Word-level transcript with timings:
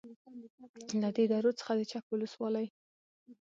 له 1.01 1.09
دې 1.15 1.25
درو 1.31 1.51
څخه 1.59 1.71
د 1.75 1.81
چک 1.91 2.05
ولسوالۍ 2.07 2.67